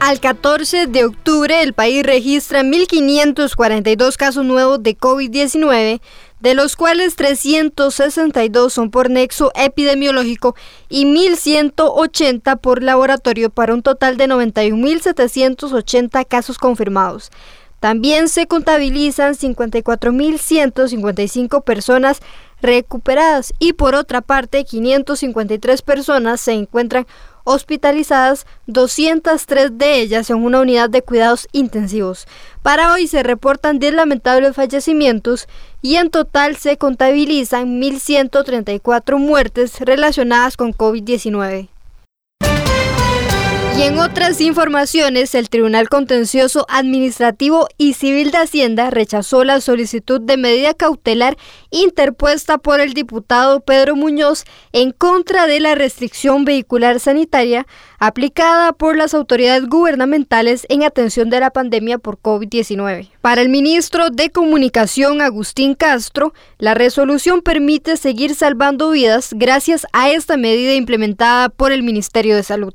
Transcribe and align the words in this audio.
Al 0.00 0.18
14 0.20 0.86
de 0.86 1.04
octubre, 1.04 1.62
el 1.62 1.72
país 1.72 2.04
registra 2.04 2.62
1.542 2.62 4.16
casos 4.16 4.44
nuevos 4.44 4.82
de 4.82 4.98
COVID-19, 4.98 6.00
de 6.40 6.54
los 6.54 6.76
cuales 6.76 7.16
362 7.16 8.72
son 8.72 8.90
por 8.90 9.08
nexo 9.08 9.50
epidemiológico 9.54 10.56
y 10.90 11.06
1.180 11.06 12.60
por 12.60 12.82
laboratorio 12.82 13.48
para 13.48 13.72
un 13.72 13.82
total 13.82 14.18
de 14.18 14.28
91.780 14.28 16.26
casos 16.28 16.58
confirmados. 16.58 17.30
También 17.80 18.28
se 18.28 18.46
contabilizan 18.46 19.34
54.155 19.34 21.64
personas 21.64 22.20
recuperadas 22.62 23.52
y 23.58 23.72
por 23.74 23.94
otra 23.94 24.22
parte 24.22 24.64
553 24.64 25.82
personas 25.82 26.40
se 26.40 26.52
encuentran 26.52 27.06
hospitalizadas, 27.44 28.46
203 28.66 29.78
de 29.78 30.00
ellas 30.00 30.30
en 30.30 30.44
una 30.44 30.60
unidad 30.60 30.90
de 30.90 31.02
cuidados 31.02 31.46
intensivos. 31.52 32.26
Para 32.62 32.92
hoy 32.92 33.06
se 33.06 33.22
reportan 33.22 33.78
10 33.78 33.94
lamentables 33.94 34.56
fallecimientos 34.56 35.46
y 35.82 35.96
en 35.96 36.10
total 36.10 36.56
se 36.56 36.78
contabilizan 36.78 37.80
1.134 37.80 39.18
muertes 39.18 39.80
relacionadas 39.80 40.56
con 40.56 40.72
COVID-19. 40.72 41.68
Y 43.76 43.82
en 43.82 43.98
otras 43.98 44.40
informaciones, 44.40 45.34
el 45.34 45.48
Tribunal 45.48 45.88
Contencioso 45.88 46.64
Administrativo 46.68 47.66
y 47.76 47.94
Civil 47.94 48.30
de 48.30 48.38
Hacienda 48.38 48.88
rechazó 48.90 49.42
la 49.42 49.60
solicitud 49.60 50.20
de 50.20 50.36
medida 50.36 50.74
cautelar 50.74 51.36
interpuesta 51.70 52.58
por 52.58 52.78
el 52.78 52.94
diputado 52.94 53.58
Pedro 53.60 53.96
Muñoz 53.96 54.44
en 54.70 54.92
contra 54.92 55.48
de 55.48 55.58
la 55.58 55.74
restricción 55.74 56.44
vehicular 56.44 57.00
sanitaria 57.00 57.66
aplicada 57.98 58.72
por 58.72 58.96
las 58.96 59.12
autoridades 59.12 59.66
gubernamentales 59.66 60.66
en 60.68 60.84
atención 60.84 61.28
de 61.28 61.40
la 61.40 61.50
pandemia 61.50 61.98
por 61.98 62.18
COVID-19. 62.20 63.10
Para 63.22 63.42
el 63.42 63.48
ministro 63.48 64.10
de 64.10 64.30
Comunicación 64.30 65.20
Agustín 65.20 65.74
Castro, 65.74 66.32
la 66.58 66.74
resolución 66.74 67.42
permite 67.42 67.96
seguir 67.96 68.36
salvando 68.36 68.90
vidas 68.90 69.30
gracias 69.32 69.84
a 69.92 70.10
esta 70.10 70.36
medida 70.36 70.74
implementada 70.74 71.48
por 71.48 71.72
el 71.72 71.82
Ministerio 71.82 72.36
de 72.36 72.44
Salud. 72.44 72.74